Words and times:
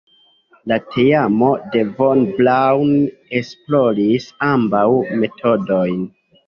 La 0.71 0.77
teamo 0.95 1.49
de 1.75 1.83
Von 1.99 2.25
Braun 2.39 2.97
esploris 3.43 4.29
ambaŭ 4.53 4.87
metodojn. 5.25 6.07